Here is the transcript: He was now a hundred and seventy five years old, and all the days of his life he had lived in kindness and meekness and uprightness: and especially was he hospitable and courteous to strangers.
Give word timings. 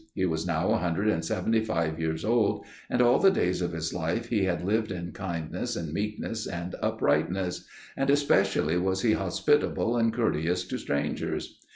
He 0.15 0.25
was 0.25 0.47
now 0.47 0.71
a 0.71 0.77
hundred 0.79 1.09
and 1.09 1.23
seventy 1.23 1.63
five 1.63 1.99
years 1.99 2.25
old, 2.25 2.65
and 2.89 3.03
all 3.03 3.19
the 3.19 3.29
days 3.29 3.61
of 3.61 3.71
his 3.71 3.93
life 3.93 4.29
he 4.29 4.45
had 4.45 4.65
lived 4.65 4.91
in 4.91 5.11
kindness 5.11 5.75
and 5.75 5.93
meekness 5.93 6.47
and 6.47 6.73
uprightness: 6.81 7.67
and 7.95 8.09
especially 8.09 8.77
was 8.79 9.03
he 9.03 9.13
hospitable 9.13 9.97
and 9.97 10.11
courteous 10.11 10.65
to 10.69 10.79
strangers. 10.79 11.59